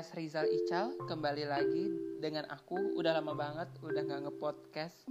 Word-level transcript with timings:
podcast 0.00 0.16
Rizal 0.16 0.48
Ical 0.48 0.96
Kembali 1.04 1.44
lagi 1.44 1.92
dengan 2.24 2.48
aku. 2.48 2.96
Udah 2.96 3.20
lama 3.20 3.36
banget 3.36 3.68
udah 3.84 4.00
gak 4.08 4.24
ngepodcast. 4.24 5.04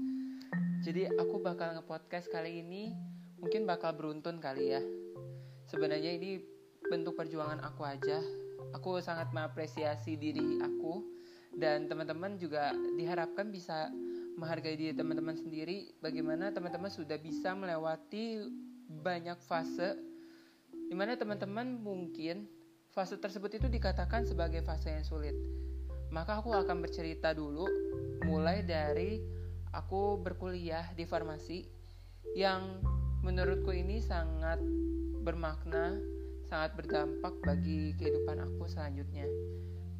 Jadi 0.82 1.06
aku 1.14 1.38
bakal 1.46 1.78
ngepodcast 1.78 2.34
kali 2.34 2.66
ini 2.66 2.98
Mungkin 3.38 3.70
bakal 3.70 3.94
beruntun 3.94 4.42
kali 4.42 4.74
ya. 4.74 4.82
Sebenarnya 5.70 6.18
ini 6.18 6.42
bentuk 6.90 7.14
perjuangan 7.14 7.62
aku 7.70 7.86
aja. 7.86 8.18
Aku 8.74 8.98
sangat 8.98 9.30
mengapresiasi 9.30 10.18
diri 10.18 10.58
aku 10.58 11.06
Dan 11.54 11.86
teman-teman 11.86 12.42
juga 12.42 12.74
diharapkan 12.98 13.54
bisa 13.54 13.94
menghargai 14.42 14.74
diri 14.74 14.98
teman-teman 14.98 15.38
sendiri. 15.38 15.94
Bagaimana 16.02 16.50
teman-teman 16.50 16.90
sudah 16.90 17.22
bisa 17.22 17.54
melewati 17.54 18.42
banyak 18.90 19.38
fase 19.46 20.02
Di 20.74 20.98
mana 20.98 21.14
teman-teman 21.14 21.78
mungkin 21.78 22.58
Fase 23.00 23.16
tersebut 23.16 23.56
itu 23.56 23.72
dikatakan 23.72 24.28
sebagai 24.28 24.60
fase 24.60 24.92
yang 24.92 25.08
sulit. 25.08 25.32
Maka 26.12 26.44
aku 26.44 26.52
akan 26.52 26.84
bercerita 26.84 27.32
dulu 27.32 27.64
mulai 28.28 28.60
dari 28.60 29.24
aku 29.72 30.20
berkuliah 30.20 30.84
di 31.00 31.08
farmasi 31.08 31.64
yang 32.36 32.84
menurutku 33.24 33.72
ini 33.72 34.04
sangat 34.04 34.60
bermakna, 35.24 35.96
sangat 36.52 36.76
berdampak 36.76 37.40
bagi 37.40 37.96
kehidupan 37.96 38.36
aku 38.44 38.68
selanjutnya. 38.68 39.24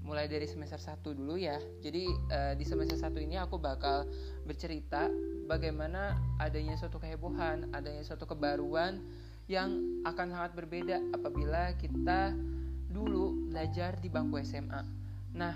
Mulai 0.04 0.28
dari 0.28 0.44
semester 0.44 0.84
1 0.84 1.00
dulu 1.00 1.40
ya. 1.40 1.56
Jadi 1.80 2.04
uh, 2.04 2.52
di 2.60 2.68
semester 2.68 3.00
1 3.00 3.16
ini 3.24 3.40
aku 3.40 3.64
bakal 3.64 4.12
bercerita 4.44 5.08
bagaimana 5.48 6.20
adanya 6.36 6.76
suatu 6.76 7.00
kehebohan, 7.00 7.72
adanya 7.72 8.04
suatu 8.04 8.28
kebaruan 8.28 9.00
yang 9.48 10.04
akan 10.04 10.36
sangat 10.36 10.52
berbeda 10.52 11.00
apabila 11.16 11.80
kita 11.80 12.36
dulu 12.90 13.54
belajar 13.54 13.98
di 14.02 14.10
bangku 14.10 14.42
SMA. 14.42 14.82
Nah, 15.38 15.54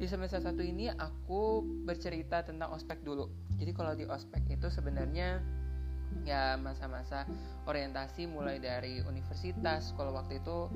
di 0.00 0.06
semester 0.08 0.40
satu 0.40 0.64
ini 0.64 0.88
aku 0.88 1.62
bercerita 1.84 2.42
tentang 2.42 2.72
ospek 2.72 3.04
dulu. 3.04 3.28
Jadi 3.60 3.70
kalau 3.76 3.92
di 3.94 4.08
ospek 4.08 4.42
itu 4.50 4.66
sebenarnya 4.72 5.38
ya 6.28 6.60
masa-masa 6.60 7.24
orientasi 7.64 8.28
mulai 8.28 8.60
dari 8.60 9.00
universitas 9.00 9.96
kalau 9.96 10.12
waktu 10.12 10.44
itu 10.44 10.68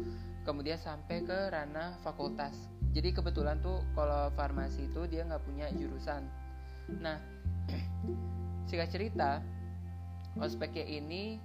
kemudian 0.48 0.78
sampai 0.78 1.27
ke 1.27 1.53
ranah 1.53 1.98
fakultas. 2.00 2.55
Jadi 2.97 3.12
kebetulan 3.12 3.60
tuh 3.60 3.84
kalau 3.92 4.33
farmasi 4.33 4.88
itu 4.88 5.05
dia 5.10 5.27
nggak 5.28 5.44
punya 5.44 5.69
jurusan. 5.75 6.25
Nah, 7.03 7.20
singkat 8.70 8.88
cerita, 8.88 9.44
ospeknya 10.41 10.86
ini 10.86 11.36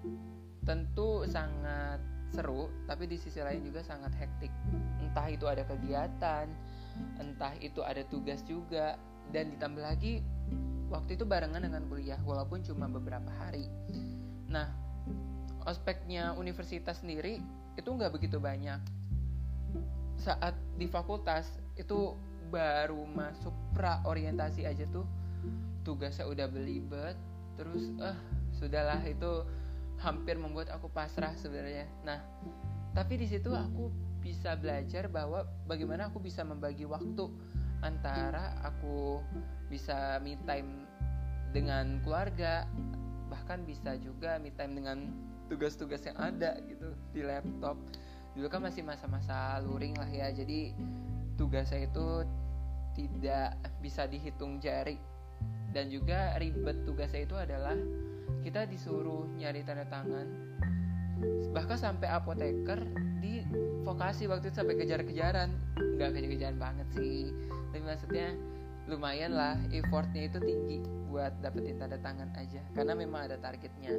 tentu 0.64 1.26
sangat 1.28 2.00
seru 2.32 2.72
tapi 2.88 3.06
di 3.06 3.20
sisi 3.20 3.44
lain 3.44 3.62
juga 3.62 3.84
sangat 3.84 4.16
hektik. 4.16 4.52
Entah 5.04 5.28
itu 5.28 5.46
ada 5.46 5.68
kegiatan 5.68 6.48
entah 7.20 7.54
itu 7.60 7.82
ada 7.86 8.04
tugas 8.08 8.42
juga. 8.44 8.98
Dan 9.32 9.56
ditambah 9.56 9.80
lagi 9.80 10.20
waktu 10.92 11.16
itu 11.16 11.24
barengan 11.24 11.64
dengan 11.64 11.88
kuliah 11.88 12.20
walaupun 12.28 12.60
cuma 12.68 12.92
beberapa 12.92 13.32
hari. 13.40 13.68
Nah 14.52 14.68
ospeknya 15.64 16.36
universitas 16.36 17.00
sendiri 17.00 17.40
itu 17.80 17.90
nggak 17.90 18.12
begitu 18.12 18.42
banyak. 18.42 18.82
Saat 20.20 20.58
di 20.76 20.86
fakultas 20.92 21.48
itu 21.80 22.18
baru 22.52 23.08
masuk 23.08 23.56
pra 23.72 24.04
orientasi 24.04 24.68
aja 24.68 24.84
tuh. 24.92 25.08
Tugasnya 25.88 26.28
udah 26.28 26.46
belibet 26.52 27.16
terus 27.56 27.94
eh 28.04 28.18
sudahlah 28.58 29.02
itu 29.08 29.48
hampir 30.02 30.36
membuat 30.36 30.74
aku 30.74 30.90
pasrah 30.90 31.34
sebenarnya. 31.38 31.86
Nah, 32.02 32.20
tapi 32.92 33.22
di 33.22 33.30
situ 33.30 33.54
aku 33.54 33.94
bisa 34.22 34.58
belajar 34.58 35.08
bahwa 35.08 35.46
bagaimana 35.66 36.10
aku 36.10 36.22
bisa 36.22 36.42
membagi 36.46 36.86
waktu 36.86 37.30
antara 37.82 38.58
aku 38.62 39.22
bisa 39.70 40.22
me 40.22 40.38
time 40.46 40.86
dengan 41.54 42.02
keluarga, 42.06 42.66
bahkan 43.30 43.66
bisa 43.66 43.98
juga 43.98 44.38
me 44.38 44.54
time 44.54 44.74
dengan 44.82 44.98
tugas-tugas 45.50 46.06
yang 46.06 46.18
ada 46.18 46.58
gitu 46.66 46.94
di 47.14 47.22
laptop. 47.26 47.78
Dulu 48.38 48.48
kan 48.48 48.64
masih 48.64 48.86
masa-masa 48.86 49.60
luring 49.66 49.98
lah 50.00 50.08
ya, 50.08 50.32
jadi 50.32 50.72
tugasnya 51.36 51.90
itu 51.90 52.24
tidak 52.96 53.58
bisa 53.80 54.06
dihitung 54.08 54.60
jari 54.60 55.00
dan 55.72 55.88
juga 55.88 56.36
ribet 56.38 56.84
tugasnya 56.84 57.24
itu 57.24 57.36
adalah 57.36 57.76
kita 58.42 58.66
disuruh 58.66 59.30
nyari 59.38 59.62
tanda 59.62 59.86
tangan. 59.88 60.28
Bahkan 61.54 61.78
sampai 61.78 62.10
apoteker 62.10 62.82
di 63.22 63.46
vokasi 63.86 64.26
waktu 64.26 64.50
itu 64.50 64.58
sampai 64.58 64.76
kejar-kejaran. 64.82 65.54
Nggak 65.78 66.10
kejar-kejaran 66.18 66.58
banget 66.58 66.88
sih. 66.98 67.30
Tapi 67.72 67.86
maksudnya 67.86 68.34
lumayan 68.90 69.38
lah 69.38 69.56
effortnya 69.70 70.28
itu 70.28 70.42
tinggi 70.42 70.82
buat 71.08 71.38
dapetin 71.46 71.78
tanda 71.78 72.02
tangan 72.02 72.34
aja. 72.34 72.62
Karena 72.74 72.98
memang 72.98 73.30
ada 73.30 73.38
targetnya. 73.38 73.94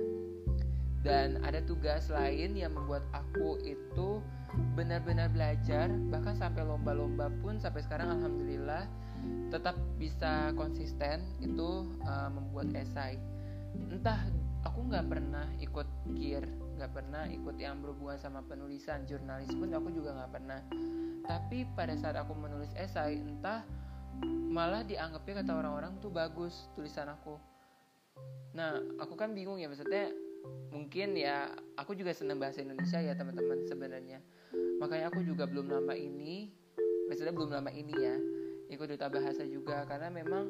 Dan 1.02 1.42
ada 1.42 1.58
tugas 1.66 2.10
lain 2.10 2.54
yang 2.54 2.74
membuat 2.78 3.02
aku 3.14 3.58
itu 3.62 4.22
benar-benar 4.74 5.30
belajar. 5.30 5.90
Bahkan 5.90 6.34
sampai 6.38 6.66
lomba-lomba 6.66 7.30
pun 7.42 7.62
sampai 7.62 7.82
sekarang 7.86 8.18
alhamdulillah 8.18 8.86
tetap 9.54 9.78
bisa 9.98 10.50
konsisten. 10.58 11.22
Itu 11.38 11.86
uh, 12.02 12.30
membuat 12.30 12.74
esai 12.74 13.18
entah 13.76 14.20
aku 14.62 14.78
nggak 14.88 15.06
pernah 15.10 15.46
ikut 15.58 15.88
kir 16.14 16.44
nggak 16.82 16.98
pernah 16.98 17.24
ikut 17.30 17.56
yang 17.62 17.78
berhubungan 17.78 18.18
sama 18.18 18.42
penulisan 18.42 19.06
jurnalis 19.06 19.54
pun 19.54 19.70
aku 19.70 19.94
juga 19.94 20.18
nggak 20.18 20.32
pernah. 20.34 20.60
Tapi 21.22 21.62
pada 21.78 21.94
saat 21.94 22.18
aku 22.18 22.34
menulis 22.34 22.74
esai 22.74 23.22
entah 23.22 23.62
malah 24.50 24.82
dianggapnya 24.82 25.46
kata 25.46 25.52
orang-orang 25.54 25.94
tuh 26.02 26.10
bagus 26.10 26.66
tulisan 26.74 27.06
aku. 27.06 27.38
Nah 28.58 28.82
aku 28.98 29.14
kan 29.14 29.30
bingung 29.30 29.62
ya 29.62 29.70
maksudnya 29.70 30.10
mungkin 30.74 31.14
ya 31.14 31.54
aku 31.78 31.94
juga 31.94 32.10
senang 32.10 32.42
bahasa 32.42 32.66
Indonesia 32.66 32.98
ya 32.98 33.14
teman-teman 33.14 33.62
sebenarnya. 33.70 34.18
Makanya 34.82 35.14
aku 35.14 35.22
juga 35.22 35.46
belum 35.46 35.70
lama 35.70 35.94
ini 35.94 36.50
maksudnya 37.06 37.30
belum 37.30 37.54
lama 37.54 37.70
ini 37.70 37.94
ya 37.94 38.16
ikut 38.72 38.88
duta 38.88 39.06
bahasa 39.12 39.44
juga 39.46 39.84
karena 39.84 40.08
memang 40.10 40.48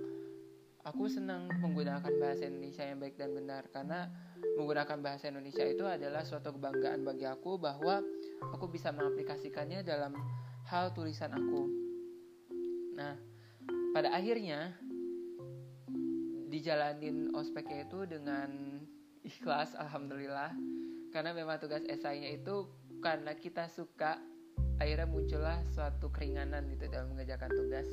aku 0.82 1.06
senang 1.06 1.46
menggunakan 1.62 2.10
bahasa 2.18 2.50
Indonesia 2.50 2.82
yang 2.82 2.98
baik 2.98 3.14
dan 3.14 3.30
benar 3.34 3.62
karena 3.70 4.10
menggunakan 4.58 4.98
bahasa 4.98 5.30
Indonesia 5.30 5.62
itu 5.62 5.86
adalah 5.86 6.26
suatu 6.26 6.50
kebanggaan 6.54 7.06
bagi 7.06 7.26
aku 7.26 7.56
bahwa 7.56 8.02
aku 8.50 8.66
bisa 8.66 8.90
mengaplikasikannya 8.90 9.86
dalam 9.86 10.12
hal 10.66 10.90
tulisan 10.90 11.30
aku. 11.30 11.62
Nah, 12.98 13.14
pada 13.94 14.10
akhirnya 14.10 14.74
dijalanin 16.50 17.32
ospeknya 17.32 17.88
itu 17.88 18.04
dengan 18.04 18.82
ikhlas 19.24 19.78
alhamdulillah 19.78 20.52
karena 21.14 21.30
memang 21.32 21.56
tugas 21.62 21.86
esainya 21.86 22.28
itu 22.34 22.68
karena 23.00 23.32
kita 23.38 23.70
suka 23.70 24.20
akhirnya 24.76 25.06
muncullah 25.06 25.62
suatu 25.72 26.10
keringanan 26.10 26.66
gitu 26.74 26.90
dalam 26.90 27.14
mengerjakan 27.14 27.48
tugas 27.54 27.86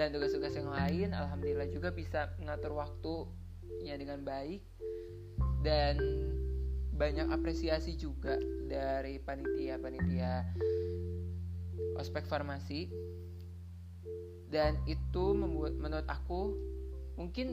dan 0.00 0.16
tugas-tugas 0.16 0.56
yang 0.56 0.72
lain 0.72 1.12
alhamdulillah 1.12 1.68
juga 1.68 1.92
bisa 1.92 2.32
mengatur 2.40 2.72
waktunya 2.72 4.00
dengan 4.00 4.24
baik. 4.24 4.64
Dan 5.60 6.00
banyak 6.96 7.28
apresiasi 7.28 8.00
juga 8.00 8.40
dari 8.64 9.20
panitia-panitia 9.20 10.56
ospek 12.00 12.24
farmasi. 12.24 12.88
Dan 14.48 14.80
itu 14.88 15.36
membuat 15.36 15.76
menurut 15.76 16.08
aku 16.08 16.56
mungkin 17.20 17.52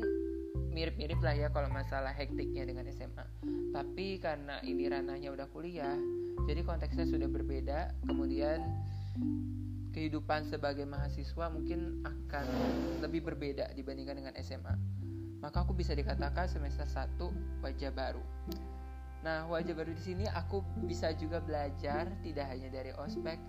mirip-mirip 0.71 1.19
lah 1.19 1.35
ya 1.35 1.51
kalau 1.51 1.67
masalah 1.67 2.15
hektiknya 2.15 2.63
dengan 2.63 2.87
SMA 2.93 3.25
tapi 3.73 4.21
karena 4.21 4.61
ini 4.61 4.85
ranahnya 4.89 5.33
udah 5.33 5.49
kuliah 5.49 5.97
jadi 6.45 6.61
konteksnya 6.61 7.05
sudah 7.09 7.25
berbeda 7.29 7.93
kemudian 8.05 8.61
kehidupan 9.97 10.45
sebagai 10.45 10.85
mahasiswa 10.85 11.49
mungkin 11.49 12.05
akan 12.05 12.45
lebih 13.01 13.25
berbeda 13.25 13.73
dibandingkan 13.73 14.21
dengan 14.21 14.33
SMA. 14.45 14.77
Maka 15.41 15.65
aku 15.65 15.73
bisa 15.73 15.97
dikatakan 15.97 16.45
semester 16.45 16.85
1 16.85 17.17
wajah 17.65 17.89
baru. 17.89 18.21
Nah, 19.25 19.49
wajah 19.49 19.73
baru 19.73 19.97
di 19.97 20.03
sini 20.05 20.29
aku 20.29 20.61
bisa 20.85 21.09
juga 21.17 21.41
belajar 21.41 22.05
tidak 22.21 22.45
hanya 22.45 22.69
dari 22.69 22.93
ospek, 22.93 23.41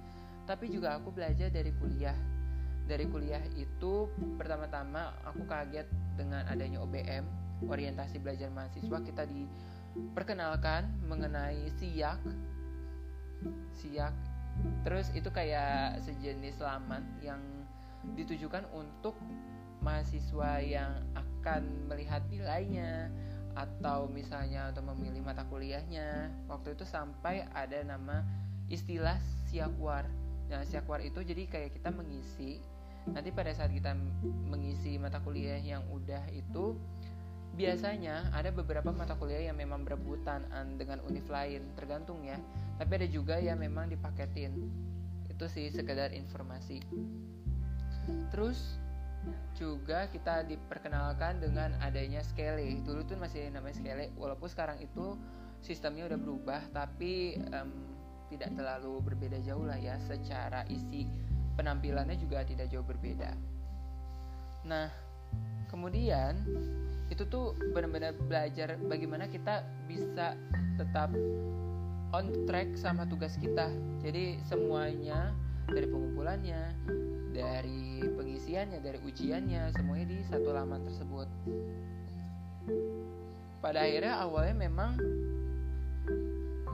tapi 0.48 0.72
juga 0.72 0.96
aku 0.96 1.12
belajar 1.12 1.52
dari 1.52 1.68
kuliah. 1.76 2.16
Dari 2.88 3.04
kuliah 3.04 3.44
itu 3.52 4.08
pertama-tama 4.40 5.20
aku 5.28 5.44
kaget 5.44 5.84
dengan 6.16 6.48
adanya 6.48 6.80
OBM, 6.80 7.28
orientasi 7.68 8.24
belajar 8.24 8.48
mahasiswa 8.48 8.98
kita 9.04 9.28
diperkenalkan 9.28 10.88
mengenai 11.04 11.68
SIAK. 11.76 12.24
SIAK 13.76 14.27
terus 14.82 15.10
itu 15.14 15.28
kayak 15.28 16.00
sejenis 16.02 16.58
laman 16.62 17.04
yang 17.20 17.40
ditujukan 18.14 18.64
untuk 18.72 19.18
mahasiswa 19.82 20.58
yang 20.62 20.90
akan 21.14 21.86
melihat 21.86 22.22
nilainya 22.30 23.10
atau 23.58 24.06
misalnya 24.06 24.70
untuk 24.70 24.86
memilih 24.94 25.22
mata 25.26 25.42
kuliahnya. 25.46 26.30
Waktu 26.46 26.78
itu 26.78 26.86
sampai 26.86 27.46
ada 27.50 27.82
nama 27.82 28.22
istilah 28.70 29.18
siakwar. 29.50 30.06
Nah 30.46 30.62
siakwar 30.62 31.02
itu 31.02 31.22
jadi 31.26 31.46
kayak 31.50 31.78
kita 31.78 31.90
mengisi 31.90 32.62
nanti 33.08 33.32
pada 33.32 33.48
saat 33.56 33.72
kita 33.72 33.96
mengisi 34.46 35.00
mata 35.00 35.16
kuliah 35.24 35.56
yang 35.56 35.80
udah 35.88 36.28
itu 36.28 36.76
biasanya 37.58 38.30
ada 38.30 38.54
beberapa 38.54 38.94
mata 38.94 39.18
kuliah 39.18 39.50
yang 39.50 39.58
memang 39.58 39.82
berebutan 39.82 40.46
dengan 40.78 41.02
univ 41.02 41.26
lain 41.26 41.74
tergantung 41.74 42.22
ya. 42.22 42.38
Tapi 42.78 43.02
ada 43.02 43.08
juga 43.10 43.42
yang 43.42 43.58
memang 43.58 43.90
dipaketin. 43.90 44.54
Itu 45.26 45.50
sih 45.50 45.66
sekedar 45.74 46.14
informasi. 46.14 46.78
Terus 48.30 48.78
juga 49.58 50.06
kita 50.08 50.46
diperkenalkan 50.46 51.42
dengan 51.42 51.74
adanya 51.82 52.22
Skele 52.22 52.78
dulu 52.86 53.02
tuh 53.02 53.18
masih 53.18 53.50
namanya 53.50 53.82
Skele 53.82 54.14
walaupun 54.14 54.46
sekarang 54.46 54.78
itu 54.78 55.18
sistemnya 55.58 56.06
udah 56.06 56.16
berubah 56.22 56.62
tapi 56.70 57.42
um, 57.50 57.68
tidak 58.30 58.54
terlalu 58.54 59.02
berbeda 59.02 59.42
jauh 59.42 59.66
lah 59.66 59.76
ya. 59.76 59.98
Secara 60.06 60.62
isi 60.70 61.10
penampilannya 61.58 62.14
juga 62.22 62.46
tidak 62.46 62.70
jauh 62.70 62.86
berbeda. 62.86 63.34
Nah 64.70 64.86
kemudian 65.68 66.46
itu 67.08 67.24
tuh 67.24 67.56
benar-benar 67.72 68.12
belajar 68.28 68.76
bagaimana 68.84 69.28
kita 69.28 69.64
bisa 69.88 70.36
tetap 70.76 71.08
on 72.12 72.26
track 72.44 72.76
sama 72.76 73.08
tugas 73.08 73.36
kita. 73.40 73.72
Jadi 74.04 74.40
semuanya 74.44 75.32
dari 75.68 75.88
pengumpulannya 75.88 76.62
dari 77.32 78.00
pengisiannya 78.02 78.80
dari 78.80 78.98
ujiannya 79.04 79.72
semuanya 79.76 80.06
di 80.08 80.18
satu 80.28 80.48
laman 80.52 80.84
tersebut. 80.88 81.28
Pada 83.58 83.84
akhirnya 83.84 84.22
awalnya 84.22 84.54
memang 84.68 84.96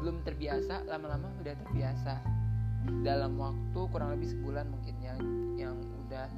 belum 0.03 0.21
terbiasa 0.27 0.85
lama-lama 0.91 1.31
udah 1.43 1.55
terbiasa. 1.67 2.15
Dalam 3.01 3.41
waktu 3.41 3.81
kurang 3.89 4.13
lebih 4.13 4.29
sebulan 4.37 4.69
mungkin 4.69 4.97
yang 5.01 5.19
yang 5.57 5.75
udah 6.05 6.29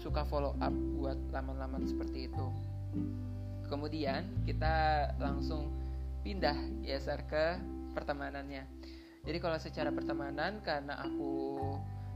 suka 0.00 0.24
follow 0.24 0.56
up 0.64 0.72
buat 0.96 1.20
laman-laman 1.28 1.84
seperti 1.84 2.32
itu 2.32 2.46
kemudian 3.70 4.26
kita 4.42 5.06
langsung 5.22 5.70
pindah 6.26 6.82
geser 6.82 7.22
ke 7.30 7.56
pertemanannya 7.94 8.66
jadi 9.22 9.38
kalau 9.38 9.56
secara 9.62 9.94
pertemanan 9.94 10.58
karena 10.60 10.98
aku 11.00 11.56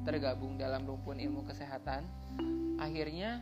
tergabung 0.04 0.58
dalam 0.58 0.84
rumpun 0.84 1.16
ilmu 1.16 1.46
kesehatan 1.46 2.04
akhirnya 2.82 3.40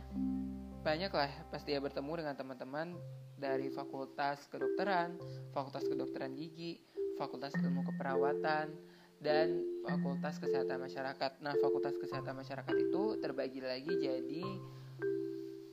banyak 0.85 1.11
lah 1.11 1.31
pasti 1.49 1.73
ya 1.73 1.81
bertemu 1.81 2.23
dengan 2.23 2.35
teman-teman 2.37 2.95
dari 3.39 3.67
fakultas 3.67 4.47
kedokteran, 4.47 5.19
fakultas 5.51 5.83
kedokteran 5.83 6.31
gigi, 6.31 6.79
Fakultas 7.17 7.53
Ilmu 7.59 7.85
Keperawatan, 7.85 8.73
dan 9.21 9.47
Fakultas 9.85 10.41
Kesehatan 10.41 10.81
Masyarakat. 10.81 11.31
Nah, 11.39 11.53
Fakultas 11.61 11.95
Kesehatan 11.99 12.35
Masyarakat 12.39 12.75
itu 12.75 13.19
terbagi 13.21 13.61
lagi 13.61 13.93
jadi 14.01 14.43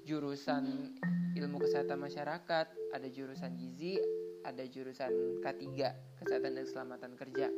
jurusan 0.04 0.94
Ilmu 1.30 1.62
Kesehatan 1.62 2.02
Masyarakat, 2.02 2.66
ada 2.90 3.08
jurusan 3.10 3.54
gizi, 3.54 4.00
ada 4.42 4.66
jurusan 4.66 5.38
K3, 5.44 5.64
Kesehatan 6.18 6.58
dan 6.58 6.62
Keselamatan 6.66 7.12
Kerja. 7.14 7.48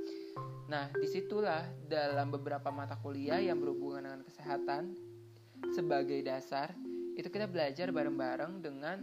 Nah, 0.68 0.92
di 0.92 1.08
situlah 1.08 1.64
dalam 1.88 2.28
beberapa 2.28 2.68
mata 2.68 3.00
kuliah 3.00 3.40
yang 3.40 3.60
berhubungan 3.60 4.04
dengan 4.04 4.22
kesehatan 4.24 4.92
sebagai 5.72 6.20
dasar, 6.20 6.76
itu 7.16 7.28
kita 7.28 7.48
belajar 7.48 7.88
bareng-bareng 7.92 8.60
dengan 8.60 9.00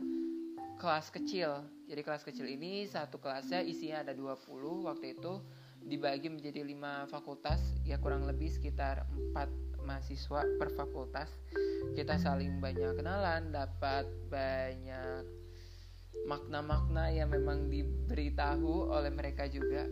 kelas 0.77 1.09
kecil. 1.09 1.65
Jadi 1.89 2.01
kelas 2.05 2.23
kecil 2.23 2.45
ini 2.45 2.85
satu 2.85 3.17
kelasnya 3.17 3.65
isinya 3.65 4.05
ada 4.05 4.13
20 4.13 4.85
waktu 4.85 5.17
itu 5.17 5.41
dibagi 5.83 6.27
menjadi 6.27 6.61
lima 6.63 7.07
fakultas 7.07 7.59
ya 7.87 7.95
kurang 7.97 8.27
lebih 8.27 8.51
sekitar 8.51 9.07
4 9.33 9.68
mahasiswa 9.89 10.45
per 10.61 10.69
fakultas. 10.77 11.33
Kita 11.97 12.21
saling 12.21 12.61
banyak 12.61 13.01
kenalan, 13.01 13.49
dapat 13.49 14.05
banyak 14.29 15.25
makna-makna 16.29 17.09
yang 17.09 17.33
memang 17.33 17.73
diberitahu 17.73 18.93
oleh 18.93 19.09
mereka 19.09 19.49
juga. 19.49 19.89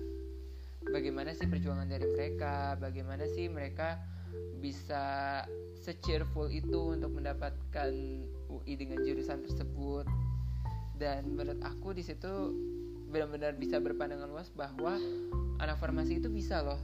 Bagaimana 0.93 1.33
sih 1.33 1.49
perjuangan 1.49 1.89
dari 1.89 2.05
mereka, 2.05 2.77
bagaimana 2.77 3.25
sih 3.25 3.49
mereka 3.49 3.97
bisa 4.61 5.41
se-cheerful 5.81 6.53
itu 6.53 6.93
untuk 6.93 7.17
mendapatkan 7.17 7.91
UI 8.47 8.73
dengan 8.77 9.01
jurusan 9.01 9.41
tersebut 9.43 10.05
dan 10.97 11.29
menurut 11.37 11.61
aku 11.61 11.93
di 11.93 12.01
situ 12.01 12.53
benar-benar 13.07 13.55
bisa 13.55 13.77
berpandangan 13.79 14.27
luas 14.27 14.49
bahwa 14.51 14.97
anak 15.61 15.77
farmasi 15.79 16.19
itu 16.19 16.27
bisa 16.27 16.65
loh 16.65 16.81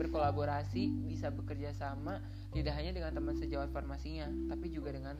berkolaborasi, 0.00 0.88
bisa 1.06 1.28
bekerja 1.28 1.76
sama 1.76 2.24
tidak 2.50 2.74
hanya 2.76 2.90
dengan 2.94 3.12
teman 3.14 3.34
sejawat 3.38 3.70
farmasinya, 3.70 4.26
tapi 4.50 4.70
juga 4.70 4.94
dengan 4.94 5.16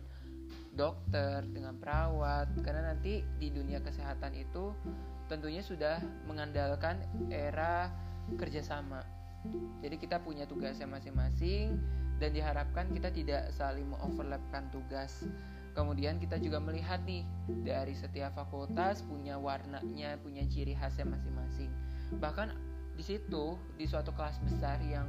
dokter, 0.75 1.47
dengan 1.51 1.79
perawat 1.79 2.51
karena 2.63 2.95
nanti 2.95 3.23
di 3.39 3.51
dunia 3.51 3.79
kesehatan 3.83 4.35
itu 4.35 4.75
tentunya 5.31 5.63
sudah 5.63 6.03
mengandalkan 6.27 6.99
era 7.31 7.91
kerjasama. 8.35 9.03
Jadi 9.81 9.97
kita 9.97 10.21
punya 10.21 10.45
tugasnya 10.45 10.91
masing-masing 10.91 11.79
dan 12.21 12.31
diharapkan 12.35 12.93
kita 12.93 13.09
tidak 13.09 13.49
saling 13.57 13.89
mengoverlapkan 13.89 14.69
tugas 14.69 15.25
Kemudian 15.71 16.19
kita 16.19 16.43
juga 16.43 16.59
melihat 16.59 16.99
nih 17.07 17.23
dari 17.63 17.95
setiap 17.95 18.35
fakultas 18.35 19.07
punya 19.07 19.39
warnanya, 19.39 20.19
punya 20.19 20.43
ciri 20.51 20.75
khasnya 20.75 21.07
masing-masing. 21.07 21.71
Bahkan 22.19 22.51
di 22.99 23.05
situ 23.07 23.55
di 23.79 23.87
suatu 23.87 24.11
kelas 24.11 24.43
besar 24.43 24.83
yang 24.83 25.07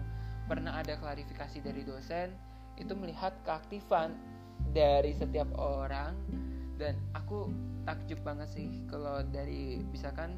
pernah 0.51 0.75
ada 0.75 1.00
klarifikasi 1.00 1.63
dari 1.63 1.88
dosen 1.88 2.36
itu 2.75 2.92
melihat 2.92 3.31
keaktifan 3.48 4.12
dari 4.75 5.15
setiap 5.15 5.48
orang 5.56 6.12
dan 6.75 7.00
aku 7.15 7.48
takjub 7.88 8.19
banget 8.27 8.51
sih 8.51 8.68
kalau 8.92 9.24
dari 9.31 9.80
misalkan 9.95 10.36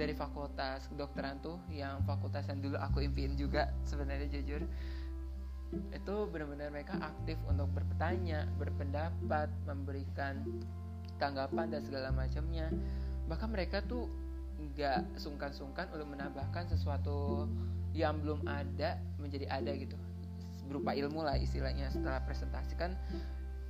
dari 0.00 0.16
fakultas 0.16 0.88
kedokteran 0.88 1.44
tuh 1.44 1.60
yang 1.68 2.00
fakultas 2.08 2.48
yang 2.48 2.64
dulu 2.64 2.80
aku 2.80 3.04
impiin 3.04 3.36
juga 3.36 3.68
sebenarnya 3.84 4.32
jujur 4.32 4.64
itu 5.70 6.16
benar-benar 6.34 6.74
mereka 6.74 6.98
aktif 6.98 7.38
untuk 7.46 7.70
bertanya, 7.70 8.42
berpendapat, 8.58 9.46
memberikan 9.70 10.42
tanggapan 11.22 11.70
dan 11.70 11.82
segala 11.86 12.10
macamnya. 12.10 12.74
Bahkan 13.30 13.48
mereka 13.54 13.78
tuh 13.86 14.10
nggak 14.58 15.14
sungkan-sungkan 15.16 15.86
untuk 15.94 16.10
menambahkan 16.10 16.74
sesuatu 16.74 17.46
yang 17.96 18.22
belum 18.22 18.46
ada 18.46 18.98
menjadi 19.18 19.46
ada 19.50 19.72
gitu. 19.74 19.96
Berupa 20.70 20.94
ilmu 20.94 21.26
lah 21.26 21.34
istilahnya 21.38 21.90
setelah 21.90 22.22
presentasi. 22.22 22.78
Kan 22.78 22.94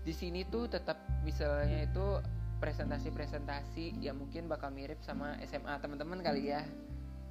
di 0.04 0.12
sini 0.12 0.44
tuh 0.48 0.68
tetap 0.68 1.00
misalnya 1.24 1.84
itu 1.84 2.20
presentasi-presentasi 2.60 4.04
yang 4.04 4.20
mungkin 4.20 4.44
bakal 4.44 4.68
mirip 4.68 5.00
sama 5.00 5.36
SMA 5.48 5.80
teman-teman 5.80 6.20
kali 6.20 6.52
ya 6.52 6.62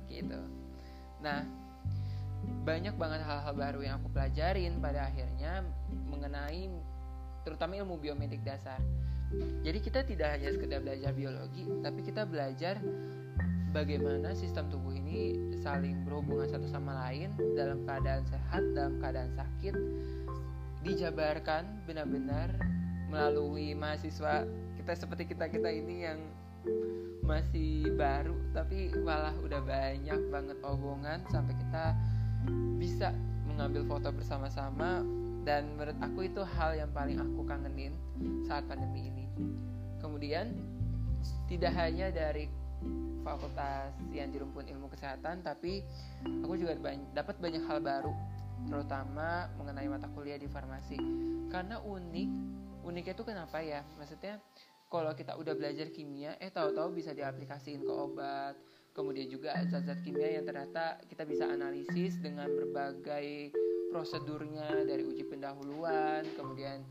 gitu. 0.10 0.42
Nah 1.22 1.46
banyak 2.66 2.96
banget 2.98 3.22
hal-hal 3.22 3.54
baru 3.54 3.80
yang 3.86 3.96
aku 4.02 4.10
pelajarin 4.10 4.82
pada 4.82 5.06
akhirnya 5.12 5.62
mengenai 6.10 6.72
terutama 7.46 7.78
ilmu 7.78 8.02
biomedik 8.02 8.42
dasar. 8.42 8.82
Jadi 9.62 9.80
kita 9.86 10.02
tidak 10.02 10.38
hanya 10.38 10.50
sekedar 10.50 10.82
belajar 10.82 11.14
biologi, 11.14 11.62
tapi 11.86 12.02
kita 12.02 12.26
belajar 12.26 12.82
bagaimana 13.70 14.34
sistem 14.34 14.70
tubuh 14.74 14.94
ini 14.94 15.38
saling 15.62 16.02
berhubungan 16.06 16.50
satu 16.50 16.66
sama 16.70 17.08
lain 17.08 17.34
dalam 17.54 17.86
keadaan 17.86 18.26
sehat, 18.26 18.64
dalam 18.74 18.98
keadaan 18.98 19.32
sakit, 19.38 19.76
dijabarkan 20.82 21.68
benar-benar 21.86 22.56
melalui 23.10 23.74
mahasiswa 23.74 24.46
kita 24.78 24.94
seperti 24.96 25.24
kita 25.30 25.50
kita 25.50 25.70
ini 25.70 26.06
yang 26.06 26.20
masih 27.26 27.94
baru 27.94 28.34
tapi 28.58 28.90
malah 29.06 29.34
udah 29.46 29.62
banyak 29.62 30.18
banget 30.34 30.58
omongan 30.66 31.22
sampai 31.30 31.54
kita 31.54 31.94
bisa 32.82 33.14
mengambil 33.46 33.86
foto 33.86 34.10
bersama-sama 34.10 35.06
dan 35.46 35.66
menurut 35.78 35.98
aku 36.02 36.26
itu 36.26 36.42
hal 36.42 36.74
yang 36.74 36.90
paling 36.90 37.20
aku 37.22 37.46
kangenin 37.46 37.94
saat 38.46 38.66
pandemi 38.66 39.10
ini. 39.12 39.26
Kemudian 40.00 40.56
tidak 41.52 41.76
hanya 41.76 42.10
dari 42.10 42.48
fakultas 43.22 43.94
yang 44.16 44.32
di 44.32 44.40
rumpun 44.40 44.66
ilmu 44.66 44.88
kesehatan 44.90 45.44
tapi 45.44 45.84
aku 46.24 46.56
juga 46.56 46.76
dapat 47.14 47.36
banyak 47.38 47.64
hal 47.68 47.84
baru 47.84 48.14
terutama 48.68 49.48
mengenai 49.56 49.88
mata 49.88 50.12
kuliah 50.12 50.36
di 50.36 50.52
farmasi. 50.52 51.00
Karena 51.48 51.80
unik 51.80 52.30
uniknya 52.84 53.14
itu 53.16 53.24
kenapa 53.24 53.64
ya? 53.64 53.88
Maksudnya 53.96 54.44
kalau 54.90 55.14
kita 55.14 55.38
udah 55.38 55.54
belajar 55.54 55.88
kimia 55.94 56.36
eh 56.42 56.50
tahu-tahu 56.50 56.98
bisa 56.98 57.14
diaplikasiin 57.14 57.86
ke 57.86 57.94
obat 57.94 58.58
kemudian 58.98 59.30
juga 59.30 59.54
zat-zat 59.70 60.02
kimia 60.02 60.42
yang 60.42 60.46
ternyata 60.50 60.98
kita 61.06 61.24
bisa 61.30 61.46
analisis 61.46 62.18
dengan 62.18 62.50
berbagai 62.50 63.54
prosedurnya 63.94 64.90
dari 64.90 65.06
uji 65.06 65.30
pendahuluan 65.30 66.26
kemudian 66.34 66.82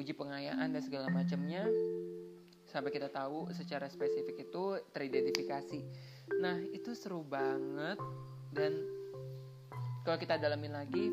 uji 0.00 0.16
pengayaan 0.16 0.72
dan 0.72 0.80
segala 0.80 1.12
macamnya 1.12 1.68
sampai 2.70 2.94
kita 2.94 3.10
tahu 3.10 3.50
secara 3.50 3.90
spesifik 3.90 4.46
itu 4.46 4.78
teridentifikasi. 4.94 5.80
Nah 6.38 6.62
itu 6.70 6.94
seru 6.94 7.26
banget. 7.26 7.98
Dan 8.54 8.78
kalau 10.06 10.18
kita 10.18 10.38
dalamin 10.38 10.74
lagi 10.74 11.10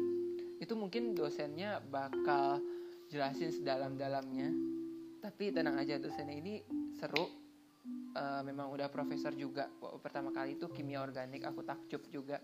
itu 0.61 0.73
mungkin 0.77 1.17
dosennya 1.17 1.81
bakal 1.89 2.61
jelasin 3.09 3.49
sedalam-dalamnya. 3.49 4.53
Tapi 5.17 5.49
tenang 5.49 5.81
aja 5.81 5.97
dosennya 5.97 6.37
ini 6.37 6.61
seru. 7.01 7.25
Uh, 8.17 8.41
memang 8.45 8.69
udah 8.69 8.89
profesor 8.93 9.33
juga. 9.33 9.69
Pertama 10.01 10.29
kali 10.29 10.57
itu 10.57 10.69
kimia 10.69 11.01
organik 11.01 11.41
aku 11.41 11.65
takjub 11.65 12.05
juga. 12.13 12.37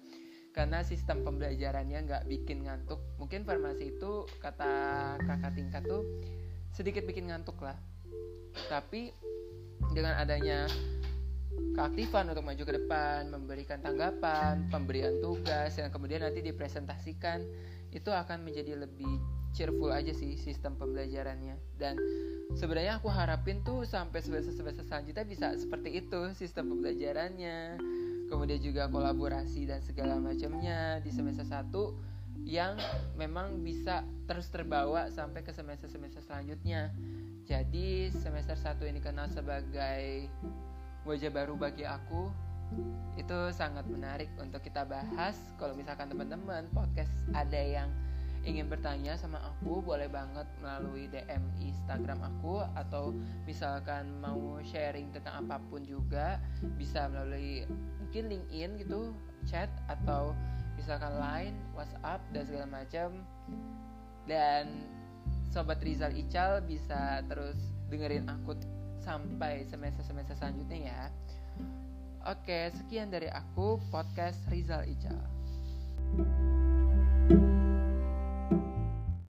Karena 0.54 0.86
sistem 0.86 1.26
pembelajarannya 1.26 2.06
nggak 2.06 2.24
bikin 2.30 2.66
ngantuk. 2.66 3.02
Mungkin 3.18 3.46
farmasi 3.46 3.98
itu 3.98 4.26
kata 4.38 5.18
kakak 5.22 5.54
tingkat 5.58 5.82
tuh 5.86 6.06
sedikit 6.74 7.06
bikin 7.06 7.30
ngantuk 7.30 7.58
lah 7.62 7.78
tapi 8.70 9.14
dengan 9.94 10.18
adanya 10.18 10.66
keaktifan 11.74 12.30
untuk 12.30 12.46
maju 12.46 12.64
ke 12.64 12.74
depan, 12.82 13.30
memberikan 13.30 13.82
tanggapan, 13.82 14.70
pemberian 14.70 15.22
tugas 15.22 15.78
yang 15.78 15.90
kemudian 15.90 16.26
nanti 16.26 16.42
dipresentasikan 16.42 17.46
itu 17.94 18.10
akan 18.10 18.42
menjadi 18.42 18.78
lebih 18.78 19.22
cheerful 19.54 19.94
aja 19.94 20.10
sih 20.14 20.34
sistem 20.38 20.74
pembelajarannya. 20.78 21.58
Dan 21.78 21.98
sebenarnya 22.58 22.98
aku 22.98 23.10
harapin 23.10 23.62
tuh 23.62 23.86
sampai 23.86 24.26
semester-semester 24.26 24.82
selanjutnya 24.86 25.26
bisa 25.26 25.54
seperti 25.58 26.02
itu 26.02 26.34
sistem 26.34 26.74
pembelajarannya. 26.74 27.78
Kemudian 28.34 28.60
juga 28.66 28.90
kolaborasi 28.90 29.70
dan 29.70 29.86
segala 29.86 30.18
macamnya 30.18 30.98
di 31.06 31.14
semester 31.14 31.46
1 31.46 31.70
yang 32.44 32.76
memang 33.16 33.62
bisa 33.62 34.04
terus 34.26 34.50
terbawa 34.50 35.08
sampai 35.14 35.46
ke 35.46 35.54
semester-semester 35.54 36.22
selanjutnya. 36.26 36.92
Jadi 37.44 38.10
semester 38.12 38.56
1 38.56 38.88
ini 38.88 39.00
kenal 39.04 39.28
sebagai 39.28 40.32
wajah 41.04 41.32
baru 41.32 41.60
bagi 41.60 41.84
aku 41.84 42.32
itu 43.20 43.38
sangat 43.54 43.86
menarik 43.86 44.32
untuk 44.40 44.64
kita 44.64 44.88
bahas. 44.88 45.38
Kalau 45.60 45.78
misalkan 45.78 46.10
teman-teman 46.10 46.66
podcast 46.74 47.12
ada 47.36 47.60
yang 47.60 47.92
ingin 48.44 48.68
bertanya 48.68 49.16
sama 49.16 49.40
aku 49.40 49.80
boleh 49.80 50.12
banget 50.12 50.44
melalui 50.60 51.08
DM 51.08 51.44
Instagram 51.64 52.20
aku 52.28 52.60
atau 52.76 53.16
misalkan 53.48 54.20
mau 54.20 54.60
sharing 54.68 55.16
tentang 55.16 55.48
apa 55.48 55.64
pun 55.72 55.88
juga 55.88 56.44
bisa 56.76 57.08
melalui 57.08 57.64
mungkin 58.04 58.28
LinkedIn 58.28 58.84
gitu 58.84 59.16
chat 59.48 59.72
atau 59.88 60.36
misalkan 60.78 61.14
line 61.18 61.56
WhatsApp 61.78 62.22
dan 62.34 62.44
segala 62.46 62.68
macam 62.68 63.10
dan 64.26 64.64
sobat 65.54 65.80
Rizal 65.86 66.16
Ical 66.16 66.66
bisa 66.66 67.22
terus 67.30 67.58
dengerin 67.92 68.26
aku 68.26 68.58
sampai 69.04 69.68
semester-semester 69.68 70.34
selanjutnya 70.40 70.80
ya. 70.90 71.02
Oke, 72.24 72.72
sekian 72.72 73.12
dari 73.12 73.28
aku 73.28 73.78
podcast 73.92 74.40
Rizal 74.48 74.88
Ical. 74.88 75.20